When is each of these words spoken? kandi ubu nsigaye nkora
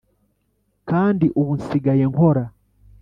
kandi 0.89 1.25
ubu 1.39 1.51
nsigaye 1.59 2.05
nkora 2.11 2.43